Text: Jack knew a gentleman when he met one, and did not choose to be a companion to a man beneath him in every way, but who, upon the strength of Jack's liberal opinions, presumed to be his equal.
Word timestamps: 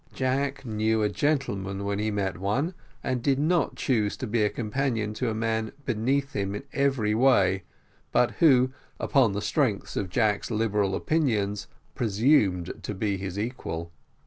Jack 0.15 0.65
knew 0.65 1.03
a 1.03 1.09
gentleman 1.09 1.85
when 1.85 1.99
he 1.99 2.09
met 2.09 2.39
one, 2.39 2.73
and 3.03 3.21
did 3.21 3.37
not 3.37 3.75
choose 3.75 4.17
to 4.17 4.25
be 4.25 4.41
a 4.43 4.49
companion 4.49 5.13
to 5.13 5.29
a 5.29 5.35
man 5.35 5.73
beneath 5.85 6.33
him 6.33 6.55
in 6.55 6.63
every 6.73 7.13
way, 7.13 7.61
but 8.11 8.31
who, 8.41 8.71
upon 8.99 9.33
the 9.33 9.43
strength 9.43 9.95
of 9.95 10.09
Jack's 10.09 10.49
liberal 10.49 10.95
opinions, 10.95 11.67
presumed 11.93 12.73
to 12.81 12.95
be 12.95 13.17
his 13.17 13.37
equal. 13.37 13.91